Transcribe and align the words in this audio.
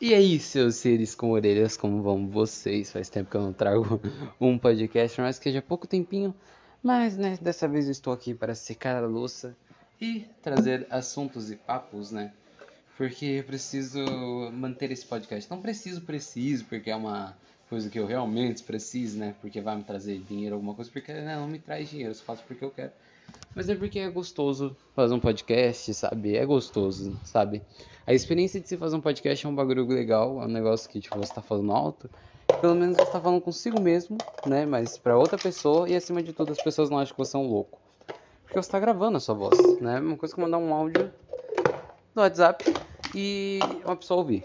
E 0.00 0.14
aí, 0.14 0.40
seus 0.40 0.76
seres 0.76 1.14
com 1.14 1.30
orelhas, 1.30 1.76
como 1.76 2.00
vão 2.00 2.26
vocês? 2.26 2.90
Faz 2.90 3.10
tempo 3.10 3.30
que 3.30 3.36
eu 3.36 3.42
não 3.42 3.52
trago 3.52 4.00
um 4.40 4.56
podcast, 4.58 5.20
mas 5.20 5.38
que 5.38 5.52
já 5.52 5.60
pouco 5.60 5.86
tempinho. 5.86 6.34
Mas, 6.82 7.18
né, 7.18 7.38
dessa 7.38 7.68
vez 7.68 7.84
eu 7.84 7.92
estou 7.92 8.10
aqui 8.10 8.32
para 8.32 8.54
secar 8.54 9.04
a 9.04 9.06
louça 9.06 9.54
e 10.00 10.24
trazer 10.40 10.86
assuntos 10.88 11.50
e 11.50 11.56
papos, 11.56 12.10
né? 12.10 12.32
Porque 12.96 13.26
eu 13.26 13.44
preciso 13.44 14.02
manter 14.54 14.90
esse 14.90 15.04
podcast. 15.04 15.50
Não 15.50 15.60
preciso, 15.60 16.00
preciso, 16.00 16.64
porque 16.64 16.90
é 16.90 16.96
uma 16.96 17.36
coisa 17.70 17.88
que 17.88 18.00
eu 18.00 18.04
realmente 18.04 18.64
preciso, 18.64 19.16
né? 19.16 19.36
Porque 19.40 19.60
vai 19.60 19.76
me 19.76 19.84
trazer 19.84 20.18
dinheiro, 20.18 20.56
alguma 20.56 20.74
coisa, 20.74 20.90
porque 20.90 21.12
né, 21.12 21.36
não 21.36 21.46
me 21.46 21.60
traz 21.60 21.88
dinheiro, 21.88 22.10
eu 22.10 22.14
só 22.16 22.24
faço 22.24 22.42
porque 22.46 22.64
eu 22.64 22.70
quero. 22.70 22.90
Mas 23.54 23.68
é 23.68 23.76
porque 23.76 24.00
é 24.00 24.10
gostoso 24.10 24.76
fazer 24.94 25.14
um 25.14 25.20
podcast, 25.20 25.94
sabe? 25.94 26.36
É 26.36 26.44
gostoso, 26.44 27.16
sabe? 27.24 27.62
A 28.04 28.12
experiência 28.12 28.60
de 28.60 28.68
se 28.68 28.76
fazer 28.76 28.96
um 28.96 29.00
podcast 29.00 29.46
é 29.46 29.48
um 29.48 29.54
bagulho 29.54 29.86
legal, 29.86 30.42
é 30.42 30.46
um 30.46 30.48
negócio 30.48 30.90
que 30.90 31.00
tipo, 31.00 31.16
você 31.16 31.32
tá 31.32 31.40
falando 31.40 31.70
alto. 31.70 32.10
Pelo 32.60 32.74
menos 32.74 32.96
você 32.96 33.06
tá 33.06 33.20
falando 33.20 33.40
consigo 33.40 33.80
mesmo, 33.80 34.18
né? 34.44 34.66
Mas 34.66 34.98
para 34.98 35.16
outra 35.16 35.38
pessoa 35.38 35.88
e 35.88 35.94
acima 35.94 36.20
de 36.20 36.32
tudo 36.32 36.50
as 36.50 36.60
pessoas 36.60 36.90
não 36.90 36.98
acham 36.98 37.14
que 37.14 37.18
você 37.18 37.36
é 37.36 37.40
um 37.40 37.46
louco. 37.46 37.78
Porque 38.42 38.60
você 38.60 38.68
tá 38.68 38.80
gravando 38.80 39.16
a 39.16 39.20
sua 39.20 39.36
voz, 39.36 39.80
né? 39.80 40.00
Uma 40.00 40.16
coisa 40.16 40.34
que 40.34 40.40
mandar 40.40 40.58
um 40.58 40.74
áudio 40.74 41.12
no 42.16 42.22
WhatsApp 42.22 42.64
e 43.14 43.60
uma 43.84 43.94
pessoa 43.94 44.18
ouvir. 44.18 44.44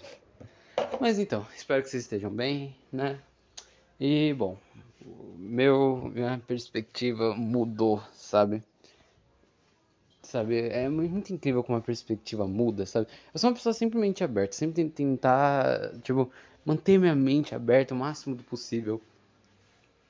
Mas 1.00 1.20
então, 1.20 1.46
espero 1.56 1.84
que 1.84 1.90
vocês 1.90 2.04
estejam 2.04 2.32
bem, 2.32 2.76
né? 2.92 3.20
E 4.00 4.34
bom, 4.34 4.58
meu 5.38 6.12
minha 6.14 6.42
perspectiva 6.48 7.36
mudou, 7.36 8.02
sabe? 8.14 8.64
sabe? 10.26 10.68
É 10.70 10.90
muito 10.90 11.32
incrível 11.32 11.64
como 11.64 11.78
a 11.78 11.82
perspectiva 11.82 12.48
muda, 12.48 12.86
sabe? 12.86 13.08
Eu 13.34 13.40
sou 13.40 13.50
uma 13.50 13.56
pessoa 13.56 13.74
simplesmente 13.74 14.24
aberta, 14.24 14.56
sempre 14.56 14.76
tento 14.76 14.94
tentar, 14.94 15.94
tipo, 16.02 16.30
manter 16.66 16.98
minha 16.98 17.16
mente 17.16 17.56
aberta 17.56 17.94
o 17.94 17.98
máximo 17.98 18.36
do 18.36 18.44
possível. 18.44 19.02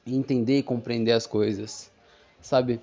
E 0.05 0.15
entender 0.15 0.59
e 0.59 0.63
compreender 0.63 1.11
as 1.11 1.27
coisas, 1.27 1.91
sabe? 2.41 2.79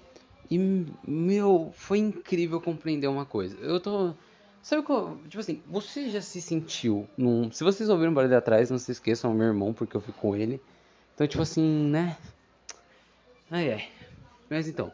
E, 0.51 0.59
meu, 1.07 1.71
foi 1.73 1.99
incrível 1.99 2.61
compreender 2.61 3.07
uma 3.07 3.25
coisa. 3.25 3.57
Eu 3.61 3.81
tô. 3.81 4.15
Sabe 4.63 4.83
qual. 4.83 5.19
Tipo 5.29 5.41
assim, 5.41 5.61
você 5.67 6.09
já 6.09 6.23
se 6.23 6.41
sentiu 6.41 7.09
num. 7.17 7.51
Se 7.51 7.65
vocês 7.65 7.89
ouviram 7.89 8.13
o 8.13 8.15
barulho 8.15 8.37
atrás, 8.37 8.71
não 8.71 8.79
se 8.79 8.93
esqueçam, 8.93 9.31
é 9.31 9.35
o 9.35 9.37
meu 9.37 9.49
irmão, 9.49 9.75
porque 9.75 9.97
eu 9.97 10.01
fico 10.01 10.19
com 10.19 10.37
ele. 10.37 10.61
Então, 11.15 11.27
tipo 11.27 11.43
assim, 11.43 11.63
né? 11.63 12.17
Ai, 13.51 13.73
ai. 13.73 13.89
Mas 14.49 14.69
então, 14.69 14.93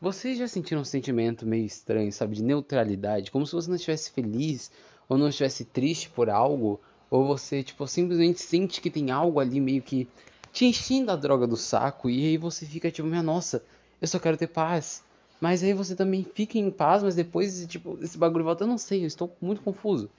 vocês 0.00 0.38
já 0.38 0.46
sentiram 0.46 0.82
um 0.82 0.84
sentimento 0.84 1.44
meio 1.44 1.66
estranho, 1.66 2.12
sabe, 2.12 2.36
de 2.36 2.42
neutralidade, 2.44 3.30
como 3.32 3.44
se 3.44 3.52
você 3.52 3.68
não 3.68 3.74
estivesse 3.74 4.12
feliz 4.12 4.70
ou 5.08 5.18
não 5.18 5.28
estivesse 5.28 5.64
triste 5.64 6.08
por 6.10 6.30
algo, 6.30 6.80
ou 7.10 7.26
você 7.26 7.62
tipo 7.62 7.86
simplesmente 7.86 8.40
sente 8.40 8.80
que 8.80 8.90
tem 8.90 9.10
algo 9.10 9.40
ali 9.40 9.60
meio 9.60 9.82
que 9.82 10.06
te 10.52 10.66
enchendo 10.66 11.10
a 11.10 11.16
droga 11.16 11.46
do 11.46 11.56
saco 11.56 12.08
e 12.08 12.26
aí 12.26 12.36
você 12.36 12.64
fica 12.66 12.90
tipo, 12.90 13.08
minha 13.08 13.22
nossa, 13.22 13.64
eu 14.00 14.06
só 14.06 14.18
quero 14.18 14.36
ter 14.36 14.46
paz. 14.46 15.02
Mas 15.40 15.62
aí 15.62 15.72
você 15.72 15.94
também 15.94 16.24
fica 16.34 16.58
em 16.58 16.70
paz, 16.70 17.02
mas 17.02 17.14
depois 17.14 17.66
tipo 17.66 17.98
esse 18.02 18.18
bagulho 18.18 18.44
volta, 18.44 18.64
eu 18.64 18.68
não 18.68 18.78
sei, 18.78 19.02
eu 19.02 19.06
estou 19.06 19.34
muito 19.40 19.62
confuso. 19.62 20.10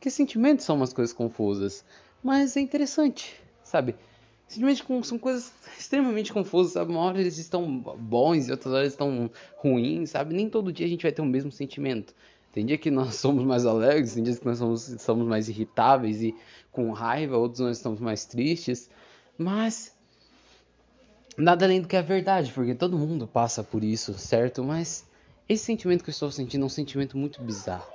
Que 0.00 0.10
sentimentos 0.10 0.64
são 0.64 0.76
umas 0.76 0.92
coisas 0.92 1.12
confusas, 1.12 1.84
mas 2.22 2.56
é 2.56 2.60
interessante, 2.60 3.34
sabe? 3.62 3.94
simplesmente 4.52 5.06
são 5.06 5.18
coisas 5.18 5.50
extremamente 5.78 6.32
confusas, 6.32 6.74
sabe? 6.74 6.90
Uma 6.90 7.00
hora 7.00 7.18
eles 7.18 7.38
estão 7.38 7.78
bons 7.78 8.48
e 8.48 8.50
outras 8.50 8.74
horas 8.74 8.92
estão 8.92 9.30
ruins, 9.56 10.10
sabe? 10.10 10.34
Nem 10.34 10.48
todo 10.48 10.72
dia 10.72 10.84
a 10.86 10.88
gente 10.88 11.02
vai 11.02 11.12
ter 11.12 11.22
o 11.22 11.26
mesmo 11.26 11.50
sentimento. 11.50 12.14
Tem 12.52 12.66
dia 12.66 12.76
que 12.76 12.90
nós 12.90 13.14
somos 13.16 13.44
mais 13.44 13.64
alegres, 13.64 14.14
tem 14.14 14.22
dias 14.22 14.38
que 14.38 14.44
nós 14.44 14.58
somos, 14.58 14.82
somos 14.98 15.26
mais 15.26 15.48
irritáveis 15.48 16.22
e 16.22 16.34
com 16.70 16.90
raiva, 16.90 17.36
outros 17.38 17.60
nós 17.60 17.78
estamos 17.78 17.98
mais 17.98 18.26
tristes, 18.26 18.90
mas 19.38 19.96
nada 21.36 21.64
além 21.64 21.80
do 21.80 21.88
que 21.88 21.96
a 21.96 22.02
verdade, 22.02 22.52
porque 22.52 22.74
todo 22.74 22.98
mundo 22.98 23.26
passa 23.26 23.62
por 23.62 23.82
isso, 23.82 24.14
certo? 24.14 24.62
Mas 24.62 25.08
esse 25.48 25.64
sentimento 25.64 26.04
que 26.04 26.10
eu 26.10 26.12
estou 26.12 26.30
sentindo 26.30 26.62
é 26.62 26.66
um 26.66 26.70
sentimento 26.70 27.16
muito 27.16 27.42
bizarro, 27.42 27.90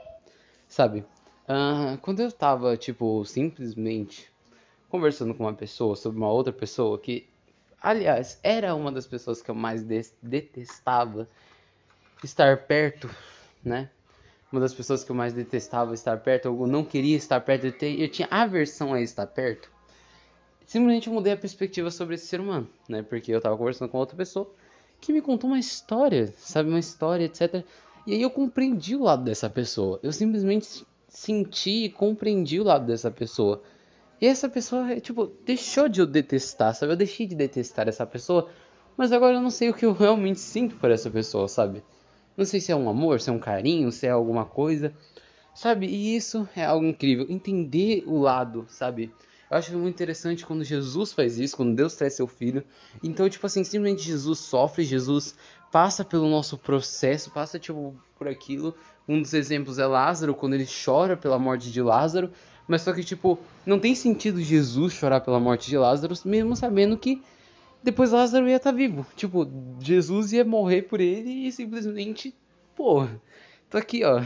sabe? 0.67 1.05
Uh, 1.47 1.97
quando 2.01 2.19
eu 2.21 2.31
tava, 2.31 2.75
tipo, 2.75 3.23
simplesmente 3.25 4.31
conversando 4.89 5.33
com 5.33 5.43
uma 5.43 5.53
pessoa 5.53 5.95
sobre 5.95 6.17
uma 6.17 6.31
outra 6.31 6.51
pessoa 6.51 6.99
que, 6.99 7.29
aliás, 7.81 8.39
era 8.43 8.75
uma 8.75 8.91
das 8.91 9.05
pessoas 9.05 9.41
que 9.41 9.49
eu 9.49 9.55
mais 9.55 9.83
detestava 10.21 11.27
estar 12.23 12.65
perto, 12.65 13.09
né? 13.63 13.89
Uma 14.51 14.61
das 14.61 14.73
pessoas 14.73 15.03
que 15.03 15.11
eu 15.11 15.15
mais 15.15 15.33
detestava 15.33 15.93
estar 15.93 16.17
perto, 16.17 16.47
eu 16.47 16.67
não 16.67 16.83
queria 16.83 17.17
estar 17.17 17.39
perto, 17.41 17.83
eu 17.83 18.09
tinha 18.09 18.27
aversão 18.31 18.93
a 18.93 19.01
estar 19.01 19.27
perto. 19.27 19.69
Simplesmente 20.67 21.09
mudei 21.09 21.31
a 21.31 21.37
perspectiva 21.37 21.89
sobre 21.89 22.15
esse 22.15 22.27
ser 22.27 22.41
humano, 22.41 22.67
né? 22.89 23.01
Porque 23.01 23.31
eu 23.31 23.39
tava 23.39 23.57
conversando 23.57 23.89
com 23.89 23.97
outra 23.97 24.17
pessoa 24.17 24.51
que 24.99 25.13
me 25.13 25.21
contou 25.21 25.49
uma 25.49 25.57
história, 25.57 26.33
sabe? 26.37 26.69
Uma 26.69 26.77
história, 26.77 27.23
etc. 27.23 27.63
E 28.05 28.13
aí 28.13 28.21
eu 28.21 28.29
compreendi 28.29 28.93
o 28.93 29.03
lado 29.03 29.23
dessa 29.23 29.49
pessoa. 29.49 29.97
Eu 30.03 30.11
simplesmente 30.11 30.85
senti 31.07 31.85
e 31.85 31.89
compreendi 31.89 32.59
o 32.59 32.65
lado 32.65 32.85
dessa 32.85 33.09
pessoa. 33.09 33.63
E 34.19 34.27
essa 34.27 34.49
pessoa, 34.49 34.99
tipo, 34.99 35.27
deixou 35.45 35.87
de 35.87 36.01
eu 36.01 36.05
detestar, 36.05 36.75
sabe? 36.75 36.91
Eu 36.91 36.97
deixei 36.97 37.25
de 37.25 37.35
detestar 37.35 37.87
essa 37.87 38.05
pessoa, 38.05 38.49
mas 38.97 39.13
agora 39.13 39.37
eu 39.37 39.41
não 39.41 39.49
sei 39.49 39.69
o 39.69 39.73
que 39.73 39.85
eu 39.85 39.93
realmente 39.93 40.41
sinto 40.41 40.75
por 40.75 40.91
essa 40.91 41.09
pessoa, 41.09 41.47
sabe? 41.47 41.81
Não 42.35 42.43
sei 42.43 42.59
se 42.59 42.73
é 42.73 42.75
um 42.75 42.89
amor, 42.89 43.21
se 43.21 43.29
é 43.29 43.33
um 43.33 43.39
carinho, 43.39 43.89
se 43.89 44.05
é 44.05 44.09
alguma 44.09 44.43
coisa, 44.43 44.93
sabe? 45.55 45.87
E 45.87 46.13
isso 46.15 46.45
é 46.57 46.65
algo 46.65 46.85
incrível, 46.85 47.25
entender 47.29 48.03
o 48.05 48.19
lado, 48.19 48.65
sabe? 48.67 49.13
Eu 49.49 49.57
acho 49.57 49.77
muito 49.77 49.95
interessante 49.95 50.45
quando 50.45 50.63
Jesus 50.63 51.13
faz 51.13 51.39
isso, 51.39 51.55
quando 51.55 51.73
Deus 51.75 51.95
traz 51.95 52.13
seu 52.13 52.27
filho. 52.27 52.63
Então, 53.01 53.29
tipo 53.29 53.45
assim, 53.45 53.63
simplesmente 53.63 54.03
Jesus 54.03 54.39
sofre, 54.39 54.83
Jesus 54.83 55.35
passa 55.71 56.03
pelo 56.03 56.29
nosso 56.29 56.57
processo, 56.57 57.31
passa, 57.31 57.57
tipo, 57.57 57.95
por 58.17 58.27
aquilo. 58.27 58.75
Um 59.07 59.21
dos 59.21 59.33
exemplos 59.33 59.79
é 59.79 59.85
Lázaro, 59.85 60.35
quando 60.35 60.55
ele 60.55 60.67
chora 60.67 61.15
pela 61.15 61.39
morte 61.39 61.71
de 61.71 61.81
Lázaro. 61.81 62.29
Mas 62.67 62.81
só 62.81 62.93
que, 62.93 63.03
tipo, 63.03 63.39
não 63.65 63.79
tem 63.79 63.95
sentido 63.95 64.41
Jesus 64.41 64.93
chorar 64.93 65.21
pela 65.21 65.39
morte 65.39 65.69
de 65.69 65.77
Lázaro, 65.77 66.13
mesmo 66.25 66.53
sabendo 66.53 66.97
que 66.97 67.23
depois 67.81 68.11
Lázaro 68.11 68.49
ia 68.49 68.57
estar 68.57 68.71
tá 68.71 68.77
vivo. 68.77 69.05
Tipo, 69.15 69.49
Jesus 69.79 70.33
ia 70.33 70.43
morrer 70.43 70.81
por 70.81 70.99
ele 70.99 71.47
e 71.47 71.51
simplesmente, 71.53 72.35
pô, 72.75 73.07
tô 73.69 73.77
aqui, 73.77 74.03
ó. 74.03 74.21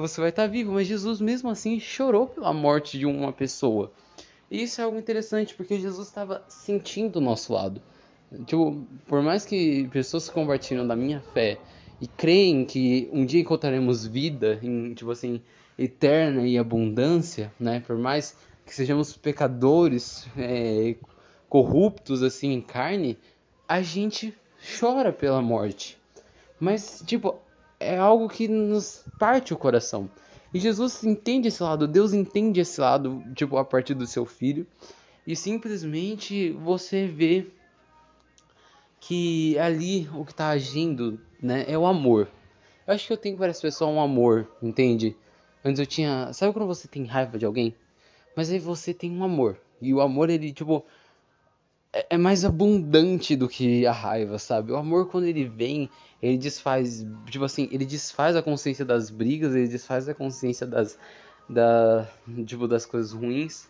Você 0.00 0.20
vai 0.20 0.30
estar 0.30 0.42
tá 0.42 0.48
vivo, 0.48 0.72
mas 0.72 0.88
Jesus 0.88 1.20
mesmo 1.20 1.50
assim 1.50 1.78
chorou 1.78 2.26
pela 2.26 2.52
morte 2.52 2.98
de 2.98 3.06
uma 3.06 3.32
pessoa. 3.32 3.92
E 4.50 4.62
isso 4.62 4.80
é 4.80 4.84
algo 4.84 4.98
interessante, 4.98 5.54
porque 5.54 5.78
Jesus 5.78 6.08
estava 6.08 6.42
sentindo 6.48 7.16
o 7.16 7.20
nosso 7.20 7.52
lado. 7.52 7.82
Tipo, 8.46 8.86
por 9.06 9.22
mais 9.22 9.44
que 9.44 9.88
pessoas 9.88 10.28
que 10.28 10.34
compartilham 10.34 10.86
da 10.86 10.96
minha 10.96 11.20
fé 11.20 11.58
e 12.00 12.06
creem 12.06 12.64
que 12.64 13.08
um 13.12 13.24
dia 13.24 13.40
encontraremos 13.40 14.06
vida, 14.06 14.58
em, 14.62 14.94
tipo 14.94 15.10
assim, 15.10 15.40
eterna 15.78 16.46
e 16.46 16.58
abundância, 16.58 17.52
né? 17.58 17.80
Por 17.80 17.96
mais 17.96 18.36
que 18.66 18.74
sejamos 18.74 19.16
pecadores, 19.16 20.26
é, 20.36 20.94
corruptos 21.48 22.22
assim 22.22 22.52
em 22.52 22.60
carne, 22.60 23.18
a 23.66 23.80
gente 23.80 24.34
chora 24.78 25.12
pela 25.12 25.40
morte. 25.40 25.98
Mas 26.60 27.02
tipo, 27.06 27.38
é 27.80 27.96
algo 27.96 28.28
que 28.28 28.48
nos 28.48 29.04
parte 29.18 29.54
o 29.54 29.56
coração. 29.56 30.10
E 30.52 30.58
Jesus 30.58 31.04
entende 31.04 31.48
esse 31.48 31.62
lado, 31.62 31.86
Deus 31.86 32.12
entende 32.12 32.60
esse 32.60 32.80
lado, 32.80 33.22
tipo, 33.34 33.58
a 33.58 33.64
partir 33.64 33.94
do 33.94 34.06
seu 34.06 34.24
filho. 34.24 34.66
E 35.26 35.36
simplesmente 35.36 36.52
você 36.52 37.06
vê 37.06 37.46
que 39.00 39.58
ali 39.58 40.08
o 40.14 40.24
que 40.24 40.32
está 40.32 40.48
agindo, 40.48 41.20
né, 41.40 41.64
é 41.68 41.76
o 41.76 41.86
amor. 41.86 42.28
Eu 42.86 42.94
acho 42.94 43.06
que 43.06 43.12
eu 43.12 43.16
tenho 43.18 43.36
para 43.36 43.48
essa 43.48 43.60
pessoa 43.60 43.90
um 43.90 44.00
amor, 44.00 44.48
entende? 44.62 45.14
Antes 45.62 45.78
eu 45.78 45.86
tinha. 45.86 46.32
Sabe 46.32 46.52
quando 46.54 46.66
você 46.66 46.88
tem 46.88 47.04
raiva 47.04 47.38
de 47.38 47.44
alguém? 47.44 47.74
Mas 48.34 48.50
aí 48.50 48.58
você 48.58 48.94
tem 48.94 49.10
um 49.10 49.22
amor. 49.22 49.60
E 49.80 49.92
o 49.92 50.00
amor, 50.00 50.30
ele, 50.30 50.52
tipo. 50.52 50.84
É, 51.92 52.06
é 52.10 52.18
mais 52.18 52.44
abundante 52.44 53.36
do 53.36 53.48
que 53.48 53.86
a 53.86 53.92
raiva, 53.92 54.38
sabe? 54.38 54.72
O 54.72 54.76
amor, 54.76 55.08
quando 55.08 55.24
ele 55.24 55.44
vem, 55.44 55.88
ele 56.22 56.38
desfaz. 56.38 57.06
Tipo 57.26 57.44
assim, 57.44 57.68
ele 57.72 57.84
desfaz 57.84 58.36
a 58.36 58.42
consciência 58.42 58.84
das 58.84 59.10
brigas, 59.10 59.54
ele 59.54 59.68
desfaz 59.68 60.08
a 60.08 60.14
consciência 60.14 60.66
das. 60.66 60.98
Da, 61.48 62.06
tipo, 62.44 62.68
das 62.68 62.84
coisas 62.84 63.12
ruins, 63.12 63.68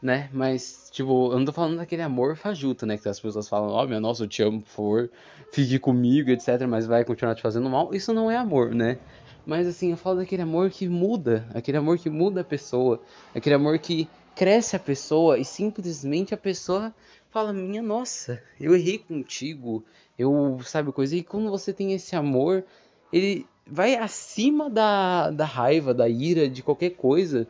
né? 0.00 0.30
Mas, 0.32 0.88
tipo, 0.92 1.32
eu 1.32 1.38
não 1.38 1.44
tô 1.44 1.50
falando 1.50 1.78
daquele 1.78 2.02
amor 2.02 2.36
fajuto, 2.36 2.86
né? 2.86 2.96
Que 2.96 3.08
as 3.08 3.18
pessoas 3.18 3.48
falam, 3.48 3.70
ó, 3.70 3.82
oh, 3.82 3.88
meu 3.88 4.00
nossa, 4.00 4.22
eu 4.22 4.28
te 4.28 4.44
amo, 4.44 4.62
por 4.62 4.68
favor, 4.68 5.10
fique 5.50 5.76
comigo, 5.80 6.30
etc. 6.30 6.66
Mas 6.68 6.86
vai 6.86 7.04
continuar 7.04 7.34
te 7.34 7.42
fazendo 7.42 7.68
mal. 7.68 7.92
Isso 7.92 8.14
não 8.14 8.30
é 8.30 8.36
amor, 8.36 8.72
né? 8.72 8.98
Mas 9.44 9.66
assim, 9.66 9.90
eu 9.90 9.96
falo 9.96 10.18
daquele 10.18 10.42
amor 10.42 10.70
que 10.70 10.88
muda, 10.88 11.48
aquele 11.54 11.78
amor 11.78 11.98
que 11.98 12.10
muda 12.10 12.40
a 12.40 12.44
pessoa, 12.44 13.00
aquele 13.34 13.54
amor 13.54 13.78
que 13.78 14.08
cresce 14.34 14.76
a 14.76 14.78
pessoa 14.78 15.38
e 15.38 15.44
simplesmente 15.44 16.34
a 16.34 16.36
pessoa 16.36 16.92
fala: 17.36 17.52
Minha 17.52 17.82
nossa, 17.82 18.42
eu 18.58 18.74
errei 18.74 18.96
contigo, 18.96 19.84
eu 20.18 20.58
sabe 20.64 20.90
coisa. 20.90 21.14
E 21.14 21.22
quando 21.22 21.50
você 21.50 21.70
tem 21.70 21.92
esse 21.92 22.16
amor, 22.16 22.64
ele 23.12 23.46
vai 23.66 23.94
acima 23.94 24.70
da, 24.70 25.30
da 25.30 25.44
raiva, 25.44 25.92
da 25.92 26.08
ira, 26.08 26.48
de 26.48 26.62
qualquer 26.62 26.90
coisa. 26.90 27.46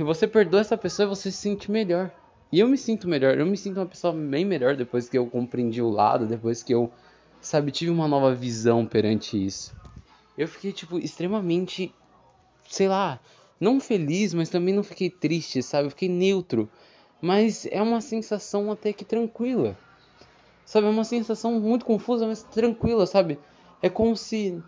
e 0.00 0.02
você 0.02 0.26
perdoa 0.26 0.62
essa 0.62 0.78
pessoa 0.78 1.04
e 1.04 1.08
você 1.10 1.30
se 1.30 1.36
sente 1.36 1.70
melhor. 1.70 2.10
E 2.50 2.60
eu 2.60 2.68
me 2.68 2.78
sinto 2.78 3.06
melhor, 3.06 3.36
eu 3.36 3.44
me 3.44 3.58
sinto 3.58 3.76
uma 3.76 3.86
pessoa 3.86 4.14
bem 4.14 4.44
melhor 4.44 4.74
depois 4.74 5.06
que 5.06 5.18
eu 5.18 5.26
compreendi 5.26 5.82
o 5.82 5.90
lado, 5.90 6.26
depois 6.26 6.62
que 6.62 6.72
eu, 6.72 6.90
sabe, 7.42 7.70
tive 7.70 7.90
uma 7.90 8.08
nova 8.08 8.34
visão 8.34 8.86
perante 8.86 9.42
isso. 9.44 9.74
Eu 10.36 10.48
fiquei, 10.48 10.72
tipo, 10.72 10.98
extremamente, 10.98 11.94
sei 12.70 12.88
lá, 12.88 13.20
não 13.60 13.78
feliz, 13.78 14.32
mas 14.32 14.48
também 14.48 14.74
não 14.74 14.82
fiquei 14.82 15.10
triste, 15.10 15.62
sabe? 15.62 15.86
Eu 15.86 15.90
fiquei 15.90 16.08
neutro. 16.08 16.70
Mas 17.22 17.66
é 17.66 17.80
uma 17.80 18.00
sensação 18.00 18.72
até 18.72 18.92
que 18.92 19.04
tranquila. 19.04 19.78
Sabe, 20.66 20.88
é 20.88 20.90
uma 20.90 21.04
sensação 21.04 21.60
muito 21.60 21.84
confusa, 21.84 22.26
mas 22.26 22.42
tranquila, 22.42 23.06
sabe? 23.06 23.38
É 23.80 23.88
como 23.88 24.16
se. 24.16 24.60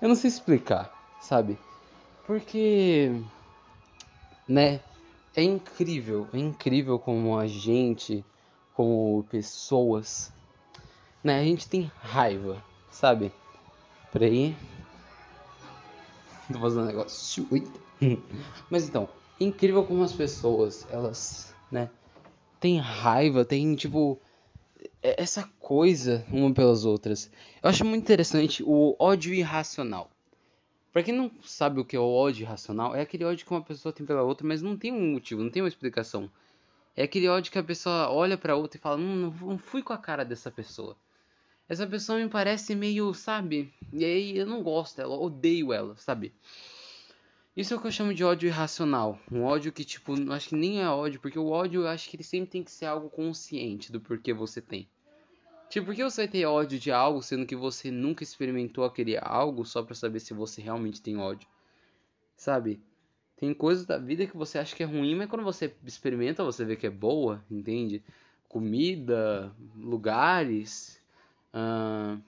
Eu 0.00 0.08
não 0.08 0.16
sei 0.16 0.28
explicar, 0.28 0.92
sabe? 1.20 1.56
Porque. 2.26 3.12
Né? 4.48 4.80
É 5.34 5.42
incrível, 5.42 6.28
é 6.32 6.38
incrível 6.38 6.98
como 6.98 7.38
a 7.38 7.46
gente, 7.46 8.22
como 8.74 9.24
pessoas, 9.30 10.30
né? 11.22 11.38
A 11.38 11.44
gente 11.44 11.68
tem 11.68 11.90
raiva, 12.00 12.62
sabe? 12.90 13.32
Peraí. 14.12 14.54
Tô 16.52 16.58
fazendo 16.58 16.82
um 16.82 16.86
negócio. 16.86 17.48
Mas 18.68 18.88
então, 18.88 19.08
é 19.40 19.44
incrível 19.44 19.84
como 19.84 20.02
as 20.02 20.12
pessoas, 20.12 20.86
elas, 20.90 21.54
né? 21.70 21.90
Tem 22.60 22.78
raiva, 22.78 23.44
tem 23.44 23.74
tipo 23.74 24.20
essa 25.02 25.48
coisa 25.58 26.24
uma 26.30 26.52
pelas 26.52 26.84
outras. 26.84 27.30
Eu 27.62 27.68
acho 27.68 27.84
muito 27.84 28.02
interessante 28.02 28.62
o 28.62 28.96
ódio 28.98 29.34
irracional. 29.34 30.10
Pra 30.92 31.02
quem 31.02 31.14
não 31.14 31.30
sabe 31.42 31.80
o 31.80 31.84
que 31.84 31.96
é 31.96 31.98
o 32.00 32.12
ódio 32.12 32.42
irracional, 32.42 32.94
é 32.94 33.00
aquele 33.00 33.24
ódio 33.24 33.46
que 33.46 33.52
uma 33.52 33.62
pessoa 33.62 33.92
tem 33.92 34.04
pela 34.04 34.22
outra, 34.22 34.46
mas 34.46 34.60
não 34.60 34.76
tem 34.76 34.92
um 34.92 35.12
motivo, 35.12 35.42
não 35.42 35.50
tem 35.50 35.62
uma 35.62 35.68
explicação. 35.68 36.30
É 36.94 37.04
aquele 37.04 37.28
ódio 37.28 37.50
que 37.50 37.58
a 37.58 37.64
pessoa 37.64 38.10
olha 38.10 38.36
pra 38.36 38.54
outra 38.54 38.76
e 38.76 38.80
fala: 38.80 38.98
Não, 38.98 39.30
não 39.30 39.58
fui 39.58 39.82
com 39.82 39.94
a 39.94 39.98
cara 39.98 40.24
dessa 40.24 40.50
pessoa. 40.50 40.96
Essa 41.68 41.86
pessoa 41.86 42.18
me 42.18 42.28
parece 42.28 42.74
meio, 42.74 43.14
sabe? 43.14 43.72
E 43.92 44.04
aí 44.04 44.36
eu 44.36 44.46
não 44.46 44.62
gosto 44.62 44.98
dela, 44.98 45.16
odeio 45.16 45.72
ela, 45.72 45.96
sabe? 45.96 46.34
Isso 47.54 47.74
é 47.74 47.76
o 47.76 47.80
que 47.80 47.86
eu 47.86 47.92
chamo 47.92 48.14
de 48.14 48.24
ódio 48.24 48.46
irracional. 48.46 49.18
Um 49.30 49.42
ódio 49.42 49.70
que, 49.70 49.84
tipo, 49.84 50.14
acho 50.32 50.48
que 50.48 50.56
nem 50.56 50.80
é 50.80 50.88
ódio, 50.88 51.20
porque 51.20 51.38
o 51.38 51.48
ódio 51.48 51.82
eu 51.82 51.88
acho 51.88 52.08
que 52.08 52.16
ele 52.16 52.22
sempre 52.22 52.50
tem 52.50 52.64
que 52.64 52.70
ser 52.70 52.86
algo 52.86 53.10
consciente 53.10 53.92
do 53.92 54.00
porquê 54.00 54.32
você 54.32 54.60
tem. 54.62 54.88
Tipo, 55.68 55.86
por 55.86 55.94
que 55.94 56.02
você 56.02 56.22
vai 56.22 56.28
ter 56.28 56.46
ódio 56.46 56.78
de 56.78 56.90
algo 56.90 57.22
sendo 57.22 57.44
que 57.44 57.54
você 57.54 57.90
nunca 57.90 58.22
experimentou 58.22 58.84
aquele 58.84 59.18
algo 59.18 59.66
só 59.66 59.82
para 59.82 59.94
saber 59.94 60.20
se 60.20 60.32
você 60.32 60.62
realmente 60.62 61.02
tem 61.02 61.18
ódio? 61.18 61.46
Sabe? 62.36 62.80
Tem 63.36 63.52
coisas 63.52 63.84
da 63.84 63.98
vida 63.98 64.26
que 64.26 64.36
você 64.36 64.58
acha 64.58 64.74
que 64.74 64.82
é 64.82 64.86
ruim, 64.86 65.14
mas 65.14 65.28
quando 65.28 65.44
você 65.44 65.74
experimenta, 65.84 66.42
você 66.42 66.64
vê 66.64 66.74
que 66.74 66.86
é 66.86 66.90
boa, 66.90 67.44
entende? 67.50 68.02
Comida, 68.48 69.52
lugares, 69.76 70.98
uh, 71.52 72.18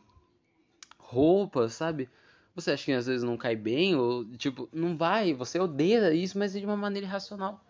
roupas, 0.98 1.72
sabe? 1.72 2.10
Você 2.54 2.70
acha 2.70 2.84
que 2.84 2.92
às 2.92 3.06
vezes 3.06 3.24
não 3.24 3.36
cai 3.36 3.56
bem, 3.56 3.96
ou 3.96 4.24
tipo, 4.36 4.68
não 4.72 4.96
vai, 4.96 5.34
você 5.34 5.58
odeia 5.58 6.14
isso, 6.14 6.38
mas 6.38 6.54
é 6.54 6.60
de 6.60 6.66
uma 6.66 6.76
maneira 6.76 7.06
irracional. 7.06 7.64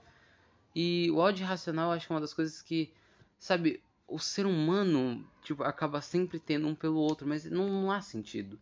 E 0.74 1.10
o 1.10 1.16
ódio 1.16 1.42
irracional 1.42 1.90
acho 1.92 2.06
que 2.06 2.12
é 2.12 2.14
uma 2.14 2.20
das 2.20 2.34
coisas 2.34 2.60
que, 2.60 2.92
sabe, 3.38 3.80
o 4.06 4.18
ser 4.18 4.44
humano, 4.44 5.26
tipo, 5.42 5.62
acaba 5.62 6.00
sempre 6.00 6.38
tendo 6.38 6.66
um 6.68 6.74
pelo 6.74 6.98
outro, 6.98 7.26
mas 7.26 7.44
não, 7.44 7.68
não 7.68 7.90
há 7.90 8.00
sentido, 8.00 8.58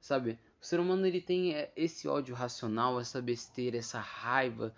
sabe? 0.00 0.38
O 0.62 0.64
ser 0.66 0.78
humano, 0.78 1.06
ele 1.06 1.20
tem 1.20 1.54
é, 1.54 1.72
esse 1.76 2.06
ódio 2.06 2.34
racional, 2.34 3.00
essa 3.00 3.20
besteira, 3.20 3.76
essa 3.76 3.98
raiva, 3.98 4.74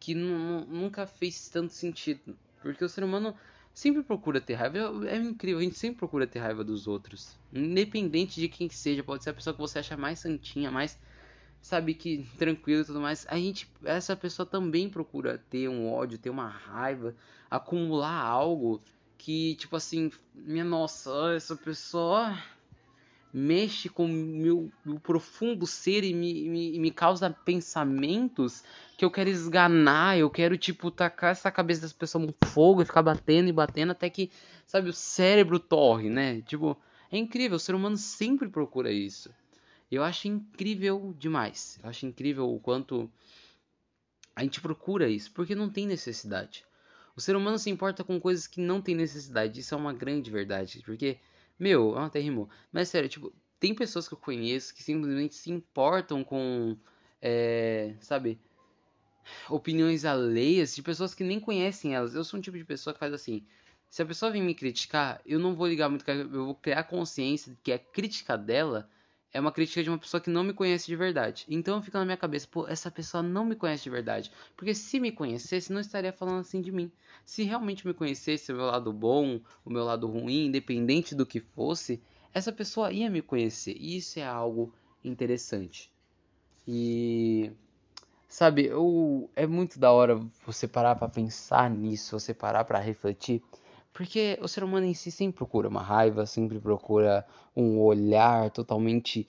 que 0.00 0.14
nunca 0.14 1.06
fez 1.06 1.48
tanto 1.48 1.72
sentido. 1.72 2.36
Porque 2.60 2.84
o 2.84 2.88
ser 2.88 3.04
humano 3.04 3.36
sempre 3.72 4.02
procura 4.02 4.40
ter 4.40 4.54
raiva. 4.54 4.78
É, 5.06 5.14
é 5.14 5.16
incrível, 5.16 5.60
a 5.60 5.62
gente 5.62 5.78
sempre 5.78 5.98
procura 5.98 6.26
ter 6.26 6.38
raiva 6.38 6.62
dos 6.62 6.86
outros. 6.86 7.38
Independente 7.52 8.40
de 8.40 8.48
quem 8.48 8.68
seja, 8.68 9.02
pode 9.02 9.24
ser 9.24 9.30
a 9.30 9.34
pessoa 9.34 9.54
que 9.54 9.60
você 9.60 9.78
acha 9.78 9.96
mais 9.96 10.18
santinha, 10.20 10.70
mais 10.70 10.98
sabe 11.60 11.94
que 11.94 12.26
tranquilo 12.36 12.82
e 12.82 12.84
tudo 12.84 13.00
mais. 13.00 13.26
A 13.28 13.36
gente, 13.36 13.70
essa 13.84 14.16
pessoa 14.16 14.44
também 14.44 14.90
procura 14.90 15.38
ter 15.50 15.68
um 15.68 15.90
ódio, 15.90 16.18
ter 16.18 16.30
uma 16.30 16.48
raiva, 16.48 17.14
acumular 17.50 18.20
algo 18.20 18.82
que, 19.16 19.54
tipo 19.54 19.76
assim, 19.76 20.10
minha 20.34 20.64
nossa, 20.64 21.32
essa 21.36 21.54
pessoa 21.54 22.36
mexe 23.32 23.88
com 23.88 24.04
o 24.04 24.08
meu, 24.08 24.70
meu 24.84 25.00
profundo 25.00 25.66
ser 25.66 26.04
e 26.04 26.12
me, 26.12 26.48
me, 26.48 26.78
me, 26.78 26.90
causa 26.90 27.30
pensamentos 27.30 28.62
que 28.96 29.04
eu 29.04 29.10
quero 29.10 29.30
esganar, 29.30 30.18
eu 30.18 30.28
quero, 30.28 30.58
tipo, 30.58 30.90
tacar 30.90 31.30
essa 31.32 31.50
cabeça 31.50 31.80
dessa 31.82 31.94
pessoa 31.94 32.24
no 32.24 32.34
fogo 32.44 32.82
e 32.82 32.84
ficar 32.84 33.02
batendo 33.02 33.48
e 33.48 33.52
batendo 33.52 33.92
até 33.92 34.10
que, 34.10 34.30
sabe, 34.66 34.90
o 34.90 34.92
cérebro 34.92 35.58
torre, 35.58 36.10
né? 36.10 36.42
Tipo, 36.42 36.76
é 37.10 37.16
incrível, 37.16 37.56
o 37.56 37.60
ser 37.60 37.74
humano 37.74 37.96
sempre 37.96 38.48
procura 38.48 38.90
isso. 38.92 39.30
Eu 39.90 40.02
acho 40.02 40.28
incrível 40.28 41.14
demais. 41.18 41.78
Eu 41.82 41.88
acho 41.90 42.06
incrível 42.06 42.50
o 42.50 42.58
quanto 42.58 43.10
a 44.34 44.42
gente 44.42 44.60
procura 44.60 45.08
isso, 45.08 45.30
porque 45.32 45.54
não 45.54 45.68
tem 45.68 45.86
necessidade. 45.86 46.64
O 47.14 47.20
ser 47.20 47.36
humano 47.36 47.58
se 47.58 47.68
importa 47.68 48.02
com 48.02 48.18
coisas 48.18 48.46
que 48.46 48.60
não 48.60 48.80
tem 48.80 48.94
necessidade. 48.94 49.60
Isso 49.60 49.74
é 49.74 49.76
uma 49.76 49.92
grande 49.92 50.30
verdade. 50.30 50.82
Porque, 50.84 51.18
meu, 51.62 51.96
até 51.96 52.18
rimou. 52.18 52.48
Mas 52.72 52.88
sério, 52.88 53.08
tipo, 53.08 53.32
tem 53.60 53.74
pessoas 53.74 54.08
que 54.08 54.14
eu 54.14 54.18
conheço 54.18 54.74
que 54.74 54.82
simplesmente 54.82 55.36
se 55.36 55.50
importam 55.50 56.24
com, 56.24 56.76
é, 57.20 57.94
sabe, 58.00 58.40
opiniões 59.48 60.04
alheias 60.04 60.74
de 60.74 60.82
pessoas 60.82 61.14
que 61.14 61.22
nem 61.22 61.38
conhecem 61.38 61.94
elas. 61.94 62.14
Eu 62.14 62.24
sou 62.24 62.38
um 62.38 62.42
tipo 62.42 62.58
de 62.58 62.64
pessoa 62.64 62.92
que 62.92 62.98
faz 63.00 63.12
assim. 63.12 63.46
Se 63.88 64.02
a 64.02 64.06
pessoa 64.06 64.32
vem 64.32 64.42
me 64.42 64.54
criticar, 64.54 65.20
eu 65.24 65.38
não 65.38 65.54
vou 65.54 65.68
ligar 65.68 65.88
muito, 65.88 66.08
eu 66.10 66.46
vou 66.46 66.54
criar 66.56 66.82
consciência 66.84 67.52
de 67.52 67.58
que 67.62 67.72
a 67.72 67.78
crítica 67.78 68.36
dela 68.36 68.90
é 69.32 69.40
uma 69.40 69.50
crítica 69.50 69.82
de 69.82 69.88
uma 69.88 69.98
pessoa 69.98 70.20
que 70.20 70.28
não 70.28 70.44
me 70.44 70.52
conhece 70.52 70.86
de 70.86 70.94
verdade. 70.94 71.46
Então 71.48 71.82
fica 71.82 71.98
na 71.98 72.04
minha 72.04 72.16
cabeça, 72.16 72.46
pô, 72.50 72.68
essa 72.68 72.90
pessoa 72.90 73.22
não 73.22 73.44
me 73.44 73.56
conhece 73.56 73.84
de 73.84 73.90
verdade. 73.90 74.30
Porque 74.56 74.74
se 74.74 75.00
me 75.00 75.10
conhecesse, 75.10 75.72
não 75.72 75.80
estaria 75.80 76.12
falando 76.12 76.40
assim 76.40 76.60
de 76.60 76.70
mim. 76.70 76.92
Se 77.24 77.42
realmente 77.42 77.86
me 77.86 77.94
conhecesse 77.94 78.52
o 78.52 78.56
meu 78.56 78.66
lado 78.66 78.92
bom, 78.92 79.40
o 79.64 79.70
meu 79.70 79.84
lado 79.84 80.06
ruim, 80.06 80.46
independente 80.46 81.14
do 81.14 81.24
que 81.24 81.40
fosse, 81.40 82.02
essa 82.34 82.52
pessoa 82.52 82.92
ia 82.92 83.08
me 83.08 83.22
conhecer. 83.22 83.74
E 83.78 83.96
isso 83.96 84.18
é 84.18 84.26
algo 84.26 84.72
interessante. 85.02 85.90
E 86.68 87.50
sabe, 88.28 88.66
eu, 88.66 89.30
é 89.34 89.46
muito 89.46 89.78
da 89.78 89.92
hora 89.92 90.20
você 90.46 90.68
parar 90.68 90.94
para 90.96 91.08
pensar 91.08 91.70
nisso, 91.70 92.18
você 92.18 92.34
parar 92.34 92.64
para 92.64 92.78
refletir 92.78 93.42
porque 93.92 94.38
o 94.40 94.48
ser 94.48 94.64
humano 94.64 94.86
em 94.86 94.94
si 94.94 95.10
sempre 95.10 95.38
procura 95.38 95.68
uma 95.68 95.82
raiva, 95.82 96.24
sempre 96.26 96.58
procura 96.58 97.26
um 97.54 97.80
olhar 97.80 98.50
totalmente, 98.50 99.26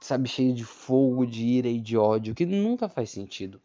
sabe, 0.00 0.28
cheio 0.28 0.54
de 0.54 0.64
fogo, 0.64 1.26
de 1.26 1.44
ira 1.44 1.68
e 1.68 1.80
de 1.80 1.96
ódio, 1.96 2.34
que 2.34 2.44
nunca 2.44 2.88
faz 2.88 3.10
sentido, 3.10 3.60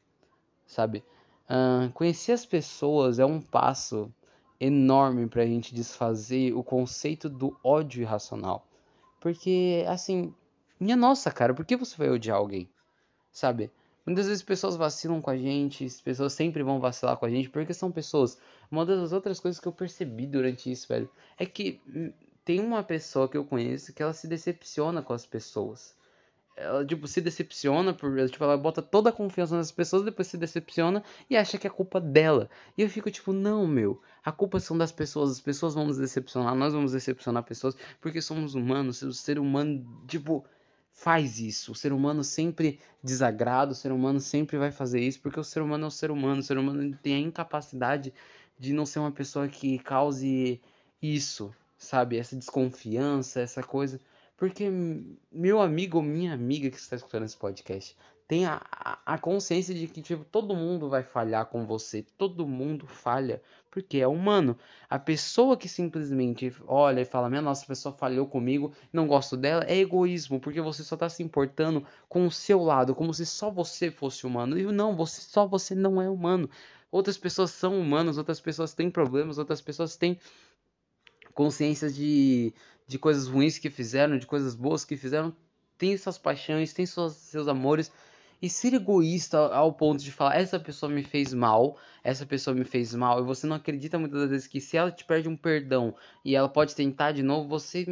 sabe? 0.66 1.04
Uh, 1.50 1.92
conhecer 1.92 2.32
as 2.32 2.46
pessoas 2.46 3.20
é 3.20 3.26
um 3.26 3.42
passo 3.42 4.14
enorme 4.60 5.28
para 5.28 5.44
a 5.44 5.46
gente 5.46 5.76
desfazer 5.76 6.54
o 6.54 6.64
conceito 6.64 7.28
do 7.28 7.58
ódio 7.64 8.02
irracional. 8.02 8.66
Porque, 9.20 9.84
assim, 9.88 10.34
minha 10.80 10.96
nossa, 10.96 11.30
cara, 11.32 11.54
por 11.54 11.66
que 11.66 11.76
você 11.76 11.98
vai 11.98 12.10
odiar 12.10 12.38
alguém? 12.38 12.70
Sabe? 13.32 13.70
Muitas 14.05 14.27
vezes 14.27 14.41
pessoas 14.41 14.75
vacilam 14.75 15.22
com 15.22 15.29
a 15.29 15.38
gente, 15.38 15.86
as 15.86 16.01
pessoas 16.01 16.34
sempre 16.34 16.63
vão 16.63 16.79
vacilar 16.79 17.17
com 17.17 17.25
a 17.25 17.29
gente, 17.29 17.50
porque 17.50 17.74
são 17.74 17.91
pessoas. 17.91 18.38
Uma 18.70 18.86
das 18.86 19.12
outras 19.12 19.39
coisas 19.39 19.60
que 19.60 19.67
eu 19.67 19.72
percebi 19.72 20.25
durante 20.25 20.72
isso, 20.72 20.88
velho, 20.88 21.10
é 21.38 21.46
que 21.46 21.79
hum, 21.88 22.12
tem 22.43 22.60
uma 22.60 22.84
pessoa 22.84 23.29
que 23.29 23.38
eu 23.38 23.46
conheço 23.46 23.93
que 23.93 24.01
ela 24.01 24.13
se 24.13 24.27
decepciona 24.27 25.01
com 25.01 25.13
as 25.13 25.25
pessoas. 25.25 25.96
Ela, 26.55 26.86
tipo, 26.86 27.08
se 27.08 27.22
decepciona 27.22 27.93
por. 27.93 28.29
Tipo, 28.29 28.43
ela 28.43 28.58
bota 28.58 28.81
toda 28.81 29.10
a 29.10 29.13
confiança 29.13 29.55
nas 29.55 29.72
pessoas, 29.72 30.03
depois 30.03 30.27
se 30.27 30.38
decepciona 30.38 31.03
e 31.29 31.38
acha 31.38 31.58
que 31.58 31.65
é 31.65 31.70
culpa 31.70 32.00
dela. 32.00 32.50
E 32.77 32.81
eu 32.81 32.89
fico 32.89 33.10
tipo, 33.10 33.31
não, 33.31 33.65
meu. 33.65 34.01
A 34.24 34.31
culpa 34.31 34.60
são 34.60 34.77
das 34.77 34.91
pessoas. 34.91 35.31
As 35.31 35.39
pessoas 35.39 35.74
vão 35.74 35.88
nos 35.88 35.98
decepcionar, 35.98 36.55
nós 36.55 36.74
vamos 36.74 36.91
decepcionar 36.91 37.43
pessoas, 37.43 37.75
porque 38.01 38.22
somos 38.22 38.53
humanos. 38.53 39.01
O 39.01 39.13
ser 39.13 39.39
humano, 39.39 39.86
tipo 40.08 40.46
faz 40.93 41.39
isso. 41.39 41.71
O 41.71 41.75
ser 41.75 41.93
humano 41.93 42.24
sempre 42.24 42.79
desagrada, 43.03 43.71
o 43.71 43.75
ser 43.75 43.91
humano 43.91 44.19
sempre 44.19 44.57
vai 44.57 44.71
fazer 44.71 45.01
isso, 45.01 45.19
porque 45.21 45.39
o 45.39 45.43
ser 45.43 45.62
humano 45.62 45.86
é 45.86 45.88
o 45.88 45.91
ser 45.91 46.12
humano. 46.12 46.41
O 46.41 46.43
ser 46.43 46.57
humano 46.57 46.98
tem 47.01 47.15
a 47.15 47.19
incapacidade 47.19 48.13
de 48.60 48.74
não 48.74 48.86
ser 48.86 49.00
uma 49.00 49.12
pessoa 49.12 49.48
que 49.48 49.79
cause 49.79 50.62
isso, 51.01 51.53
sabe? 51.77 52.17
Essa 52.17 52.36
desconfiança, 52.36 53.41
essa 53.41 53.63
coisa. 53.63 54.00
Porque 54.38 54.69
meu 55.31 55.62
amigo 55.62 55.98
ou 55.98 56.03
minha 56.03 56.33
amiga 56.33 56.69
que 56.69 56.77
está 56.77 56.95
escutando 56.95 57.25
esse 57.25 57.38
podcast 57.38 57.95
tenha 58.32 58.62
a, 59.06 59.18
consciência 59.18 59.76
de 59.76 59.90
que 59.90 60.02
tipo 60.02 60.24
todo 60.24 60.56
mundo 60.56 60.88
vai 60.88 61.04
falhar 61.04 61.48
com 61.48 61.66
você, 61.66 62.02
todo 62.18 62.48
mundo 62.48 62.88
falha, 62.88 63.42
porque 63.70 63.98
é 63.98 64.08
humano. 64.08 64.58
A 64.90 64.98
pessoa 64.98 65.58
que 65.58 65.68
simplesmente 65.68 66.56
olha 66.66 67.02
e 67.02 67.06
fala: 67.06 67.30
"Minha 67.30 67.42
nossa, 67.42 67.66
a 67.66 67.68
pessoa 67.68 67.94
falhou 67.94 68.26
comigo, 68.26 68.72
não 68.94 69.06
gosto 69.06 69.36
dela", 69.36 69.66
é 69.68 69.78
egoísmo, 69.78 70.40
porque 70.40 70.62
você 70.62 70.82
só 70.82 70.96
está 70.96 71.10
se 71.10 71.22
importando 71.22 71.86
com 72.08 72.26
o 72.26 72.32
seu 72.32 72.64
lado, 72.64 72.96
como 72.96 73.14
se 73.14 73.26
só 73.26 73.52
você 73.52 73.92
fosse 73.92 74.26
humano. 74.26 74.58
E 74.58 74.64
não, 74.64 74.96
você 74.96 75.20
só 75.20 75.46
você 75.46 75.76
não 75.76 76.02
é 76.02 76.10
humano. 76.10 76.50
Outras 76.90 77.18
pessoas 77.18 77.52
são 77.52 77.78
humanas, 77.78 78.18
outras 78.18 78.40
pessoas 78.40 78.74
têm 78.74 78.90
problemas, 78.90 79.38
outras 79.40 79.60
pessoas 79.60 79.98
têm 79.98 80.18
consciência 81.34 81.92
de, 81.92 82.54
de 82.88 82.98
coisas 82.98 83.28
ruins 83.28 83.58
que 83.60 83.70
fizeram, 83.70 84.18
de 84.18 84.26
coisas 84.26 84.56
boas 84.56 84.86
que 84.86 84.96
fizeram, 84.96 85.36
tem 85.78 85.98
suas 85.98 86.18
paixões, 86.18 86.72
tem 86.72 86.86
suas, 86.86 87.14
seus 87.14 87.50
amores. 87.50 87.92
E 88.41 88.50
ser 88.50 88.74
egoísta 88.74 89.38
ao 89.38 89.71
ponto 89.71 90.03
de 90.03 90.12
falar, 90.12 90.36
essa 90.36 90.60
pessoa 90.60 90.91
me 90.91 91.03
fez 91.03 91.31
mal, 91.31 91.77
essa 92.03 92.25
pessoa 92.25 92.55
me 92.55 92.63
fez 92.63 92.95
mal, 92.95 93.19
e 93.19 93.24
você 93.24 93.45
não 93.45 93.55
acredita 93.55 94.00
muitas 94.00 94.21
das 94.21 94.29
vezes 94.31 94.48
que 94.48 94.60
se 94.60 94.75
ela 94.75 94.91
te 94.91 95.05
perde 95.05 95.29
um 95.29 95.38
perdão 95.38 95.93
e 96.25 96.36
ela 96.36 96.50
pode 96.50 96.75
tentar 96.75 97.12
de 97.12 97.21
novo, 97.21 97.48
você 97.48 97.86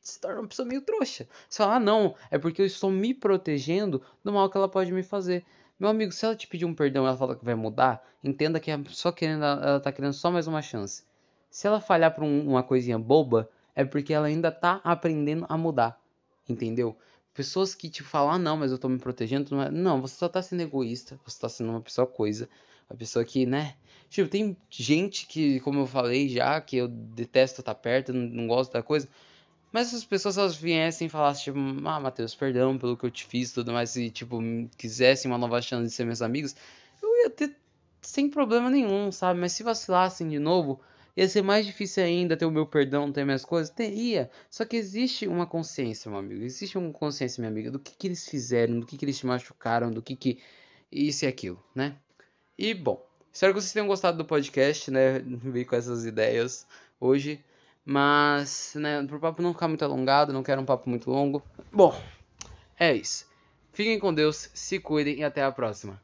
se 0.00 0.20
torna 0.20 0.40
uma 0.40 0.48
pessoa 0.48 0.68
meio 0.68 0.80
trouxa. 0.82 1.26
Você 1.48 1.58
fala, 1.58 1.74
ah, 1.74 1.80
não, 1.80 2.14
é 2.30 2.38
porque 2.38 2.62
eu 2.62 2.66
estou 2.66 2.90
me 2.90 3.12
protegendo 3.12 4.00
do 4.22 4.32
mal 4.32 4.48
que 4.48 4.56
ela 4.56 4.68
pode 4.68 4.92
me 4.92 5.02
fazer. 5.02 5.44
Meu 5.78 5.90
amigo, 5.90 6.12
se 6.12 6.24
ela 6.24 6.36
te 6.36 6.46
pedir 6.46 6.64
um 6.64 6.74
perdão 6.74 7.04
e 7.04 7.08
ela 7.08 7.16
fala 7.16 7.34
que 7.34 7.44
vai 7.44 7.56
mudar, 7.56 8.02
entenda 8.22 8.60
que 8.60 8.70
querendo, 9.16 9.44
ela 9.44 9.80
tá 9.80 9.90
querendo 9.90 10.14
só 10.14 10.30
mais 10.30 10.46
uma 10.46 10.62
chance. 10.62 11.02
Se 11.50 11.66
ela 11.66 11.80
falhar 11.80 12.14
por 12.14 12.22
um, 12.22 12.48
uma 12.48 12.62
coisinha 12.62 12.98
boba, 12.98 13.50
é 13.74 13.84
porque 13.84 14.14
ela 14.14 14.28
ainda 14.28 14.52
tá 14.52 14.80
aprendendo 14.84 15.44
a 15.48 15.56
mudar. 15.58 16.00
Entendeu? 16.48 16.96
Pessoas 17.36 17.74
que 17.74 17.90
te 17.90 18.02
falam, 18.02 18.32
ah, 18.32 18.38
não, 18.38 18.56
mas 18.56 18.72
eu 18.72 18.78
tô 18.78 18.88
me 18.88 18.98
protegendo. 18.98 19.54
Não, 19.54 19.62
é... 19.62 19.70
não, 19.70 20.00
você 20.00 20.16
só 20.16 20.28
tá 20.28 20.40
sendo 20.40 20.62
egoísta. 20.62 21.20
Você 21.26 21.38
tá 21.38 21.48
sendo 21.48 21.70
uma 21.70 21.82
pessoa 21.82 22.06
coisa. 22.06 22.48
Uma 22.88 22.96
pessoa 22.96 23.24
que, 23.24 23.44
né? 23.44 23.74
Tipo, 24.08 24.28
tem 24.30 24.56
gente 24.70 25.26
que, 25.26 25.60
como 25.60 25.80
eu 25.80 25.86
falei 25.86 26.28
já, 26.30 26.58
que 26.60 26.78
eu 26.78 26.88
detesto 26.88 27.60
estar 27.60 27.74
tá 27.74 27.80
perto, 27.80 28.12
não, 28.12 28.22
não 28.22 28.46
gosto 28.46 28.72
da 28.72 28.82
coisa. 28.82 29.06
Mas 29.70 29.88
se 29.88 29.96
as 29.96 30.04
pessoas 30.04 30.38
elas 30.38 30.56
viessem 30.56 31.08
e 31.08 31.10
falassem, 31.10 31.52
tipo, 31.52 31.58
ah, 31.86 32.00
Matheus, 32.00 32.34
perdão 32.34 32.78
pelo 32.78 32.96
que 32.96 33.04
eu 33.04 33.10
te 33.10 33.26
fiz 33.26 33.52
tudo 33.52 33.72
mais, 33.72 33.94
e, 33.96 34.08
tipo, 34.10 34.40
quisessem 34.78 35.30
uma 35.30 35.36
nova 35.36 35.60
chance 35.60 35.88
de 35.88 35.92
ser 35.92 36.06
meus 36.06 36.22
amigos, 36.22 36.56
eu 37.02 37.22
ia 37.22 37.30
ter 37.30 37.54
sem 38.00 38.30
problema 38.30 38.70
nenhum, 38.70 39.12
sabe? 39.12 39.38
Mas 39.38 39.52
se 39.52 39.62
vacilassem 39.62 40.28
de 40.28 40.38
novo, 40.38 40.80
Ia 41.16 41.28
ser 41.28 41.42
mais 41.42 41.64
difícil 41.64 42.04
ainda 42.04 42.36
ter 42.36 42.44
o 42.44 42.50
meu 42.50 42.66
perdão, 42.66 43.10
ter 43.10 43.24
minhas 43.24 43.44
coisas? 43.44 43.70
Teria. 43.70 44.30
Só 44.50 44.66
que 44.66 44.76
existe 44.76 45.26
uma 45.26 45.46
consciência, 45.46 46.10
meu 46.10 46.20
amigo. 46.20 46.42
Existe 46.42 46.76
uma 46.76 46.92
consciência, 46.92 47.40
minha 47.40 47.50
amiga, 47.50 47.70
do 47.70 47.78
que, 47.78 47.96
que 47.96 48.06
eles 48.06 48.28
fizeram, 48.28 48.78
do 48.78 48.86
que, 48.86 48.98
que 48.98 49.04
eles 49.04 49.18
te 49.18 49.26
machucaram, 49.26 49.90
do 49.90 50.02
que 50.02 50.14
que. 50.14 50.38
Isso 50.92 51.24
e 51.24 51.28
aquilo, 51.28 51.62
né? 51.74 51.96
E 52.58 52.74
bom, 52.74 53.04
espero 53.32 53.54
que 53.54 53.60
vocês 53.60 53.72
tenham 53.72 53.88
gostado 53.88 54.18
do 54.18 54.24
podcast, 54.24 54.90
né? 54.90 55.20
Vim 55.24 55.64
com 55.64 55.74
essas 55.74 56.04
ideias 56.04 56.66
hoje. 57.00 57.42
Mas, 57.84 58.72
né, 58.74 59.02
pro 59.06 59.20
papo 59.20 59.40
não 59.42 59.52
ficar 59.52 59.68
muito 59.68 59.84
alongado, 59.84 60.32
não 60.32 60.42
quero 60.42 60.60
um 60.60 60.66
papo 60.66 60.90
muito 60.90 61.10
longo. 61.10 61.42
Bom, 61.72 61.98
é 62.78 62.94
isso. 62.94 63.26
Fiquem 63.72 63.98
com 63.98 64.12
Deus, 64.12 64.50
se 64.54 64.78
cuidem 64.78 65.18
e 65.18 65.24
até 65.24 65.42
a 65.42 65.52
próxima. 65.52 66.00